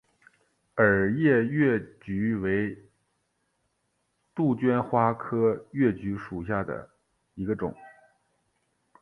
[0.77, 2.75] 耳叶越桔为
[4.33, 6.89] 杜鹃花科越桔属下的
[7.35, 7.71] 一个种。